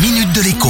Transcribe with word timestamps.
minute 0.00 0.32
de 0.32 0.42
l'écho. 0.42 0.68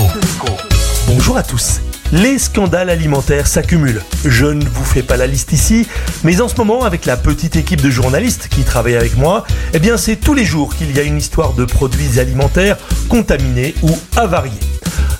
Bonjour 1.06 1.36
à 1.36 1.42
tous. 1.42 1.80
Les 2.12 2.38
scandales 2.38 2.88
alimentaires 2.88 3.46
s'accumulent. 3.46 4.02
Je 4.24 4.46
ne 4.46 4.64
vous 4.64 4.84
fais 4.84 5.02
pas 5.02 5.18
la 5.18 5.26
liste 5.26 5.52
ici, 5.52 5.86
mais 6.24 6.40
en 6.40 6.48
ce 6.48 6.56
moment, 6.56 6.84
avec 6.84 7.04
la 7.04 7.18
petite 7.18 7.56
équipe 7.56 7.82
de 7.82 7.90
journalistes 7.90 8.48
qui 8.48 8.62
travaille 8.62 8.96
avec 8.96 9.16
moi, 9.18 9.44
eh 9.74 9.80
bien 9.80 9.98
c'est 9.98 10.16
tous 10.16 10.32
les 10.32 10.46
jours 10.46 10.74
qu'il 10.74 10.96
y 10.96 10.98
a 10.98 11.02
une 11.02 11.18
histoire 11.18 11.52
de 11.52 11.66
produits 11.66 12.18
alimentaires 12.18 12.78
contaminés 13.10 13.74
ou 13.82 13.90
avariés. 14.16 14.60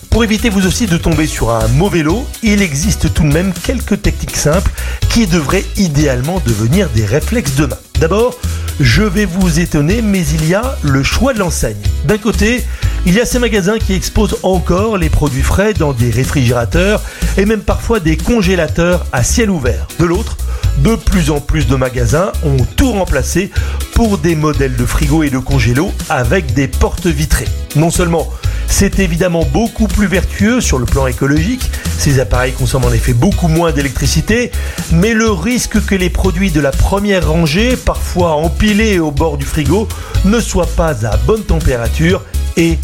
Pour 0.09 0.25
éviter 0.25 0.49
vous 0.49 0.67
aussi 0.67 0.87
de 0.87 0.97
tomber 0.97 1.27
sur 1.27 1.51
un 1.51 1.69
mauvais 1.69 2.03
lot, 2.03 2.27
il 2.43 2.63
existe 2.63 3.13
tout 3.13 3.25
de 3.25 3.33
même 3.33 3.53
quelques 3.53 4.01
techniques 4.01 4.37
simples 4.37 4.71
qui 5.11 5.27
devraient 5.27 5.67
idéalement 5.77 6.41
devenir 6.47 6.89
des 6.91 7.05
réflexes 7.05 7.57
demain. 7.57 7.77
D'abord, 8.01 8.35
je 8.81 9.03
vais 9.03 9.25
vous 9.25 9.59
étonner, 9.59 10.03
mais 10.03 10.25
il 10.27 10.49
y 10.49 10.55
a 10.55 10.77
le 10.83 11.03
choix 11.03 11.35
de 11.35 11.41
l'enseigne. 11.41 11.77
D'un 12.05 12.19
côté, 12.19 12.65
il 13.09 13.15
y 13.15 13.21
a 13.21 13.25
ces 13.25 13.39
magasins 13.39 13.79
qui 13.79 13.95
exposent 13.95 14.37
encore 14.43 14.99
les 14.99 15.09
produits 15.09 15.43
frais 15.43 15.73
dans 15.73 15.95
des 15.95 16.11
réfrigérateurs 16.11 17.01
et 17.39 17.47
même 17.47 17.63
parfois 17.63 18.01
des 18.01 18.19
congélateurs 18.19 19.07
à 19.13 19.23
ciel 19.23 19.49
ouvert. 19.49 19.89
De 19.99 20.05
l'autre, 20.05 20.37
de 20.81 20.95
plus 20.95 21.31
en 21.31 21.41
plus 21.41 21.67
de 21.67 21.75
magasins 21.75 22.33
ont 22.45 22.59
tout 22.77 22.93
remplacé 22.93 23.51
pour 23.95 24.19
des 24.19 24.35
modèles 24.35 24.77
de 24.77 24.85
frigo 24.85 25.23
et 25.23 25.31
de 25.31 25.39
congélo 25.39 25.91
avec 26.11 26.53
des 26.53 26.69
portes 26.69 27.07
vitrées. 27.07 27.49
Non 27.77 27.91
seulement 27.91 28.29
c'est 28.67 28.99
évidemment 28.99 29.47
beaucoup 29.55 29.89
plus 29.89 30.07
vertueux 30.07 30.61
sur 30.61 30.79
le 30.79 30.85
plan 30.85 31.07
écologique, 31.07 31.71
ces 31.97 32.21
appareils 32.21 32.53
consomment 32.53 32.85
en 32.85 32.93
effet 32.93 33.15
beaucoup 33.15 33.49
moins 33.49 33.73
d'électricité, 33.73 34.53
mais 34.93 35.15
le 35.15 35.31
risque 35.31 35.83
que 35.87 35.95
les 35.95 36.11
produits 36.11 36.51
de 36.51 36.61
la 36.61 36.73
première 36.73 37.27
rangée, 37.27 37.75
parfois 37.75 38.33
empilés 38.33 38.99
au 38.99 39.11
bord 39.11 39.39
du 39.39 39.47
frigo, 39.47 39.89
ne 40.27 40.41
soient 40.41 40.67
pas 40.67 41.07
à 41.07 41.17
bonne 41.17 41.43
température 41.43 42.23
est 42.59 42.79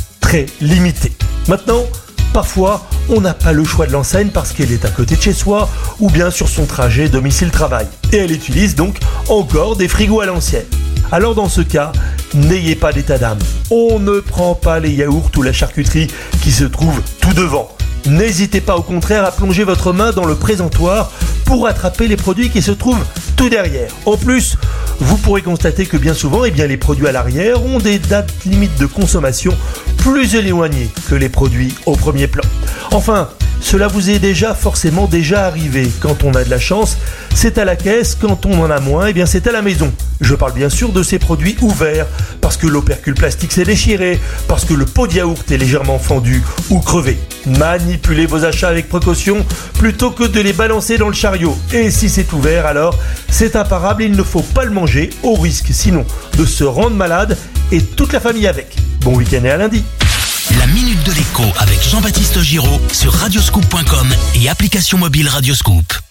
limité. 0.60 1.12
Maintenant, 1.48 1.84
parfois, 2.32 2.86
on 3.08 3.20
n'a 3.20 3.34
pas 3.34 3.52
le 3.52 3.64
choix 3.64 3.86
de 3.86 3.92
l'enseigne 3.92 4.28
parce 4.28 4.52
qu'elle 4.52 4.72
est 4.72 4.84
à 4.84 4.90
côté 4.90 5.16
de 5.16 5.22
chez 5.22 5.32
soi 5.32 5.68
ou 6.00 6.10
bien 6.10 6.30
sur 6.30 6.48
son 6.48 6.66
trajet 6.66 7.08
domicile-travail. 7.08 7.86
Et 8.12 8.16
elle 8.18 8.32
utilise 8.32 8.74
donc 8.74 8.98
encore 9.28 9.76
des 9.76 9.88
frigos 9.88 10.20
à 10.20 10.26
l'ancienne. 10.26 10.66
Alors 11.12 11.34
dans 11.34 11.48
ce 11.48 11.60
cas, 11.60 11.92
n'ayez 12.34 12.74
pas 12.74 12.92
d'état 12.92 13.18
d'âme. 13.18 13.38
On 13.70 13.98
ne 13.98 14.20
prend 14.20 14.54
pas 14.54 14.80
les 14.80 14.90
yaourts 14.90 15.30
ou 15.36 15.42
la 15.42 15.52
charcuterie 15.52 16.08
qui 16.42 16.50
se 16.50 16.64
trouvent 16.64 17.02
tout 17.20 17.34
devant. 17.34 17.68
N'hésitez 18.06 18.60
pas 18.60 18.76
au 18.76 18.82
contraire 18.82 19.24
à 19.24 19.30
plonger 19.30 19.64
votre 19.64 19.92
main 19.92 20.12
dans 20.12 20.26
le 20.26 20.34
présentoir 20.34 21.10
pour 21.44 21.66
attraper 21.66 22.08
les 22.08 22.16
produits 22.16 22.50
qui 22.50 22.62
se 22.62 22.72
trouvent 22.72 23.04
tout 23.36 23.48
derrière. 23.48 23.90
En 24.06 24.16
plus, 24.16 24.56
vous 25.00 25.16
pourrez 25.18 25.42
constater 25.42 25.86
que 25.86 25.96
bien 25.96 26.14
souvent, 26.14 26.44
eh 26.44 26.50
les 26.50 26.76
produits 26.76 27.06
à 27.06 27.12
l'arrière 27.12 27.64
ont 27.64 27.78
des 27.78 27.98
dates 27.98 28.32
limites 28.44 28.78
de 28.78 28.86
consommation 28.86 29.52
plus 29.98 30.34
éloignées 30.34 30.90
que 31.08 31.14
les 31.14 31.28
produits 31.28 31.74
au 31.86 31.96
premier 31.96 32.26
plan. 32.26 32.44
Enfin, 32.92 33.28
cela 33.60 33.88
vous 33.88 34.10
est 34.10 34.18
déjà 34.18 34.54
forcément 34.54 35.06
déjà 35.06 35.46
arrivé. 35.46 35.90
Quand 36.00 36.24
on 36.24 36.34
a 36.34 36.44
de 36.44 36.50
la 36.50 36.58
chance, 36.58 36.96
c'est 37.34 37.58
à 37.58 37.64
la 37.64 37.76
caisse, 37.76 38.14
quand 38.14 38.46
on 38.46 38.62
en 38.62 38.70
a 38.70 38.80
moins, 38.80 39.06
eh 39.06 39.12
bien 39.12 39.26
c'est 39.26 39.46
à 39.46 39.52
la 39.52 39.62
maison. 39.62 39.92
Je 40.20 40.34
parle 40.34 40.52
bien 40.52 40.68
sûr 40.68 40.92
de 40.92 41.02
ces 41.02 41.18
produits 41.18 41.56
ouverts, 41.60 42.06
parce 42.40 42.56
que 42.56 42.66
l'opercule 42.66 43.14
plastique 43.14 43.52
s'est 43.52 43.64
déchiré, 43.64 44.20
parce 44.48 44.64
que 44.64 44.74
le 44.74 44.84
pot 44.84 45.06
de 45.06 45.14
yaourt 45.14 45.50
est 45.50 45.56
légèrement 45.56 45.98
fendu 45.98 46.42
ou 46.70 46.78
crevé. 46.80 47.18
Manipulez 47.46 48.26
vos 48.26 48.44
achats 48.44 48.68
avec 48.68 48.88
précaution 48.88 49.44
plutôt 49.74 50.10
que 50.10 50.24
de 50.24 50.40
les 50.40 50.52
balancer 50.52 50.98
dans 50.98 51.08
le 51.08 51.14
chariot. 51.14 51.56
Et 51.72 51.90
si 51.90 52.08
c'est 52.08 52.32
ouvert, 52.32 52.66
alors 52.66 52.98
c'est 53.28 53.56
imparable, 53.56 54.04
il 54.04 54.12
ne 54.12 54.22
faut 54.22 54.42
pas 54.42 54.64
le 54.64 54.70
manger, 54.70 55.10
au 55.22 55.34
risque 55.34 55.68
sinon 55.72 56.04
de 56.38 56.44
se 56.44 56.64
rendre 56.64 56.96
malade 56.96 57.36
et 57.72 57.82
toute 57.82 58.12
la 58.12 58.20
famille 58.20 58.46
avec. 58.46 58.76
Bon 59.00 59.16
week-end 59.16 59.44
et 59.44 59.50
à 59.50 59.56
lundi. 59.56 59.84
La 60.58 60.66
minute 60.66 61.02
de 61.04 61.12
avec 61.58 61.82
Jean-Baptiste 61.82 62.40
Giraud 62.42 62.80
sur 62.92 63.12
radioscoop.com 63.12 64.14
et 64.34 64.48
application 64.48 64.98
mobile 64.98 65.28
Radioscoop. 65.28 66.03